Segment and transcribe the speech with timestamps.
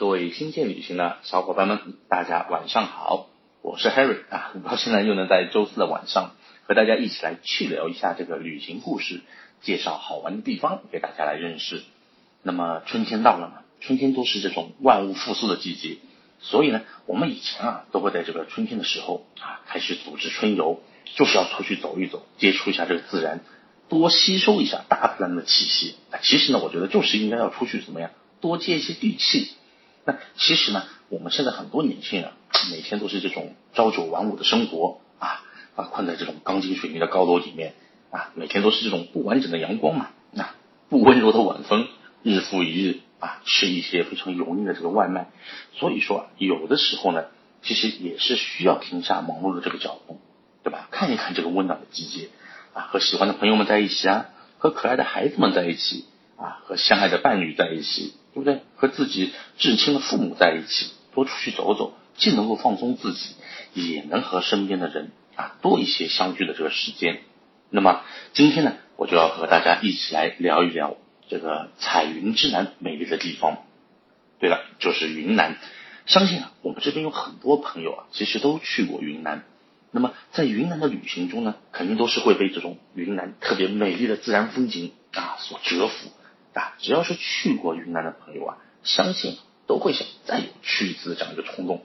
[0.00, 3.26] 各位新建旅行的小伙伴们，大家晚上好，
[3.60, 6.30] 我是 Harry 啊，很高兴呢又能在周四的晚上
[6.66, 9.20] 和大家一起来去聊一下这个旅行故事，
[9.60, 11.82] 介绍好玩的地方给大家来认识。
[12.42, 15.98] 那么春天到了嘛，春天都是这种万物复苏的季节，
[16.40, 20.80] 所以呢，我们以前啊都会在这个春天的时候啊开始组织春游，
[21.14, 23.40] 就是要出去走一走，接触一下这个自然，
[23.90, 25.96] 多吸收一下大自然的气息。
[26.22, 28.10] 其实呢，我觉得就是应该要出去怎么样？
[28.40, 29.50] 多接一些地气。
[30.04, 32.32] 那其实呢，我们现在很多年轻人
[32.70, 35.42] 每天都是这种朝九晚五的生活啊，
[35.76, 37.74] 啊困在这种钢筋水泥的高楼里面
[38.10, 40.56] 啊，每天都是这种不完整的阳光嘛，啊
[40.88, 41.86] 不温柔的晚风，
[42.22, 45.28] 日复一日啊，吃一些非常油腻的这个外卖。
[45.74, 47.26] 所以说啊，有的时候呢，
[47.62, 50.18] 其实也是需要停下忙碌的这个脚步，
[50.64, 50.88] 对吧？
[50.90, 52.30] 看一看这个温暖的季节
[52.72, 54.26] 啊，和喜欢的朋友们在一起啊，
[54.58, 56.06] 和可爱的孩子们在一起
[56.36, 58.14] 啊，和相爱的伴侣在一起。
[58.32, 58.60] 对不对？
[58.76, 63.34] 和自己至亲的父母在一起，多出去走走，既能够放松自己，
[63.74, 67.20] 也能和身边的人啊多一些相聚的这个时间。
[67.70, 70.96] 那么今天呢，我就要和大家一起来聊一聊
[71.28, 73.64] 这个彩云之南美丽的地方。
[74.38, 75.56] 对了，就是云南。
[76.06, 79.44] 相信啊，我们这边有很多朋友啊，其实都去过云南。
[79.92, 86.10] 那么在云南的旅行中呢，肯定都是会被这种云南特别美丽的自然风景啊所折服。
[86.54, 91.82] 啊，只要是去过云南的朋友啊，相信都会想再有去一次这样一个冲动。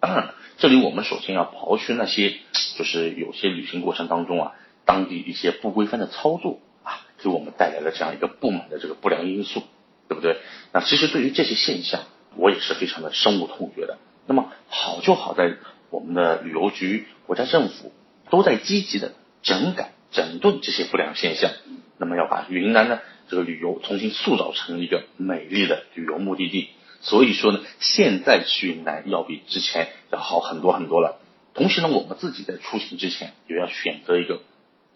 [0.00, 2.34] 当然了，这里我们首先要刨去那些，
[2.76, 4.52] 就是有些旅行过程当中啊，
[4.84, 9.62] 当地一些不规范的操作啊，给我们带来了这样一个不满的这个不良因素，
[10.08, 10.38] 对不对？
[10.72, 12.02] 那其实对于这些现象，
[12.36, 13.98] 我也是非常的深恶痛绝的。
[14.26, 15.56] 那么好就好在
[15.90, 17.92] 我们的旅游局、国家政府
[18.30, 19.12] 都在积极的
[19.42, 21.50] 整改、整顿这些不良现象。
[21.96, 23.00] 那么要把云南呢？
[23.28, 26.68] 这个旅游重新塑造成一个美丽的旅游目的地，
[27.00, 31.20] 所以说呢，现在去云南要比之前要好很多很多了。
[31.54, 34.40] 同时呢，我们自己在出行之前也要选择一个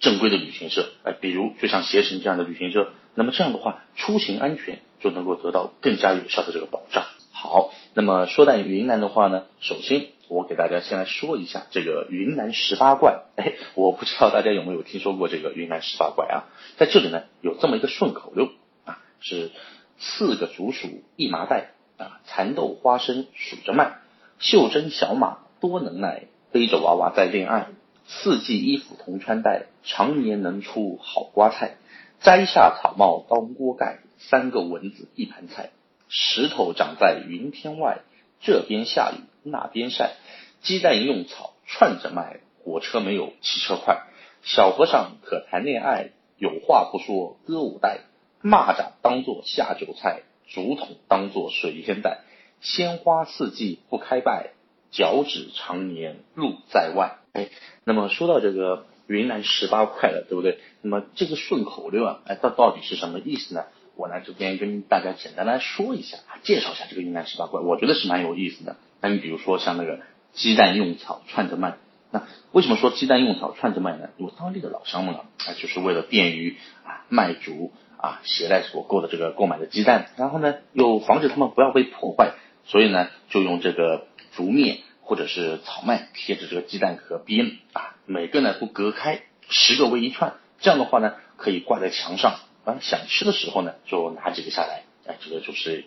[0.01, 7.05] 正规的旅行社，哎，比如就像携程这样的旅行社，那么这样的话，出行安全就能够得到更加有效的这个保障。
[7.33, 10.07] 好，那么说到云南的话呢，首先。
[10.29, 16.45] 我给大家先来说一下这个云南十八怪，哎，我不知道大家有没有听说过这个云南十八怪啊？
[16.77, 18.51] 在这里呢，有这么一个顺口溜。
[18.85, 19.51] 啊，是
[19.99, 23.99] 四个竹鼠一麻袋啊，蚕豆花生数着卖，
[24.39, 27.69] 袖珍小马多能耐，背着娃娃在恋爱，
[28.07, 31.77] 四季衣服同穿戴，常年能出好瓜菜，
[32.21, 35.71] 摘下草帽当锅盖，三个蚊子一盘菜，
[36.09, 38.03] 石头长在云天外。
[38.41, 40.13] 这边下雨，那边晒，
[40.61, 44.03] 鸡蛋用草串着卖，火车没有汽车快。
[44.43, 48.01] 小和尚可谈恋爱，有话不说歌舞带。
[48.43, 52.21] 蚂蚱当做下酒菜，竹筒当做水烟袋。
[52.61, 54.53] 鲜花四季不开败，
[54.91, 57.19] 脚趾常年路在外。
[57.33, 57.49] 哎，
[57.85, 60.59] 那么说到这个云南十八块了，对不对？
[60.83, 63.65] 那么这个顺口溜啊，哎，到到底是什么意思呢？
[63.97, 68.77] 我来这边跟大家简单来说一下，介绍一下这个云南十八怪，我觉得是蛮有意思的。
[69.01, 70.01] 那你比如说像那个
[70.33, 71.77] 鸡蛋用草串着卖，
[72.11, 72.23] 那
[72.53, 74.11] 为什么说鸡蛋用草串着卖呢？
[74.17, 75.25] 因为当地的老乡们啊，
[75.59, 92.41] 就是为了便于啊卖主啊携带所购的这个购买的鸡蛋， 然后呢又防止他们不要被破坏，所以呢就用这个竹篾或者是草麦贴着这个鸡蛋壳边啊，每个呢都隔开十个为一串，这样的话呢可以挂在墙上。
[92.65, 95.87] 啊想吃的时候呢，就拿几个下来，哎，这个就是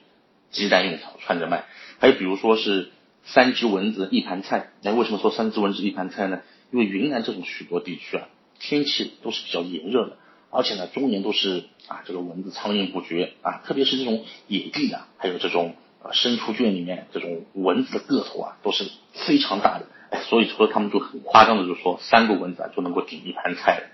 [0.49, 1.65] 鸡蛋用草串着卖。
[1.99, 2.89] 还有比如说是
[3.23, 6.41] 三只蚊子一盘菜，那，为什么说三只蚊子一盘菜呢？
[6.71, 8.27] 因为云南这种许多地区啊，
[8.59, 10.17] 天气都是比较炎热的，
[10.49, 23.89] 而且呢，终年都是啊这个蚊子苍蝇不绝啊，特别是这种野地啊，还有这种呃牲畜圈里面，这种蚊子的个头啊都是非常大的，所以说他们就很夸张的就说三个蚊子啊就能够顶一盘菜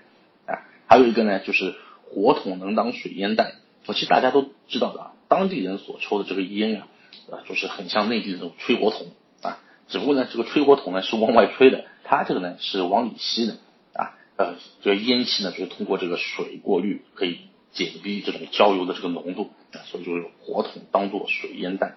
[0.46, 0.64] 啊。
[0.86, 1.74] 还有一个呢就是。
[2.10, 3.52] 火筒能当水烟袋，
[3.84, 6.86] 其实大家都知道的啊，当地人所抽的这个烟呀，
[7.30, 9.08] 啊，就是很像内地的这种吹火筒
[9.42, 9.58] 啊，
[9.88, 13.56] 只不过呢，这个吹火筒呢是往外吹的，它这个呢是往里吸的
[13.94, 17.38] 啊，呃，这个烟气呢就是通过这个水过滤，可以
[17.72, 21.94] 减低这种焦油的这个浓度啊，所以就是火筒当做水烟袋。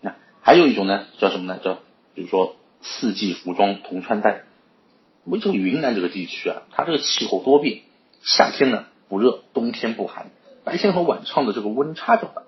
[0.00, 1.60] 那还有一种呢叫什么呢？
[1.62, 1.74] 叫
[2.14, 4.44] 比如说四季服装同穿戴，
[5.24, 7.80] 因为这个云南这个地区啊，它这个气候多变，
[8.22, 8.86] 夏天呢。
[9.10, 10.30] 不热，冬天不寒，
[10.62, 12.42] 白天和晚上的这个温差较大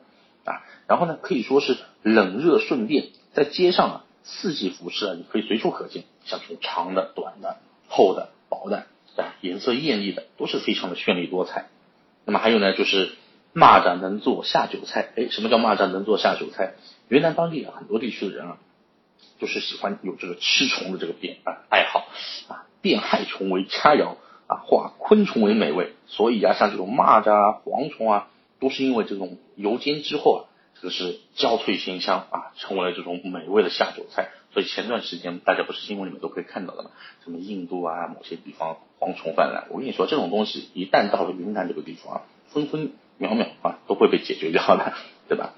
[0.45, 0.63] 啊。
[0.87, 7.59] 然后呢，可以说是冷热顺变，在街上啊，四季服饰啊，你可以随处可见，像这种长的、短的、
[7.89, 8.87] 厚的、薄的，
[9.17, 11.67] 啊，颜色艳丽的，都是非常的绚丽多彩。
[12.25, 13.13] 那么还有呢，就是
[13.55, 15.11] 蚂蚱能做下酒菜。
[15.17, 16.75] 哎，什么叫蚂蚱能做下酒菜？
[17.09, 18.57] 云南当地啊，很多地区的人啊，
[19.41, 22.07] 就是喜欢有这个吃虫的这个变啊爱好
[22.49, 24.17] 啊，变害虫为佳肴
[24.47, 25.95] 啊，化昆虫为美味。
[26.07, 28.29] 所以啊，像这种蚂蚱啊、蝗虫啊，
[28.63, 30.41] 都是因为这种油煎之后啊，
[30.81, 34.31] 这个是焦脆鲜香啊，成为了这种美味的下酒菜。
[34.55, 36.91] 所以前段时间大家不是新闻里面都可以看到的嘛，
[37.25, 42.23] 什么印度啊某些地方蝗虫泛滥，我跟你说这种东西一旦到了云南这个地方啊，
[42.53, 44.93] 分分秒秒啊都会被解决掉的，
[45.29, 45.55] 对吧？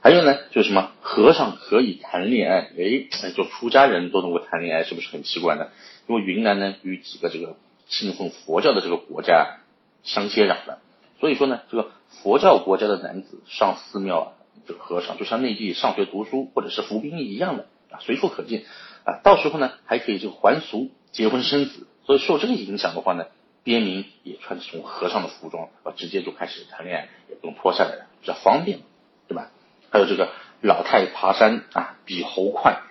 [0.00, 5.68] 还有呢，就是什么和尚可以谈恋爱，哎，就出家人都能够谈恋爱，是不是很奇怪呢？
[6.06, 7.56] 因为云南呢与几个这个
[7.86, 9.58] 信奉佛教的这个国家
[10.04, 10.78] 相接壤的，
[11.20, 14.32] 所以说呢，这个佛教国家的男子上寺庙啊，
[14.66, 17.66] 这个和尚就像内地上学读书或者是服兵役一样的。
[17.90, 18.64] 啊，随处可见
[19.04, 23.24] 啊，到时候呢还可以就还俗结婚生子，所以受这个影响的话呢，
[23.64, 28.80] 边民也穿这种和尚的服装啊，直接就开始谈恋爱，也不用脱下来了，比较方便，
[29.26, 29.50] 对吧？
[29.90, 30.28] 还有这个
[30.60, 32.82] 老太爬山啊，比猴快，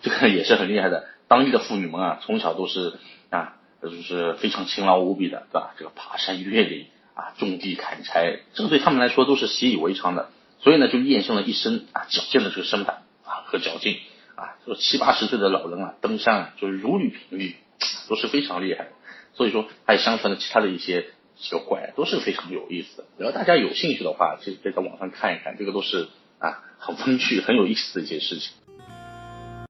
[0.00, 1.06] 这个也是很厉害的。
[1.28, 2.94] 当地的妇女们啊，从小都是
[3.28, 5.74] 啊，就是非常勤劳无比的，对吧？
[5.76, 6.86] 这个爬山越岭
[7.20, 10.30] 啊，种地砍柴，这个对他们来说都是习以为常的，
[10.62, 13.98] 所以呢，就验证了一身啊矫健的这个身板啊和脚劲。
[14.36, 17.56] 啊，就七八十岁的老人啊，登山啊，就是如履平地，
[18.08, 18.90] 都是非常厉害的。
[19.34, 23.04] 所以说，还有相传的其他的一些这个怪都是非常有意思的。
[23.18, 26.08] 只要大家有兴趣的话，其实可以在网上看一看，这个都是
[26.38, 28.52] 啊很风趣、很有意思的一些事情。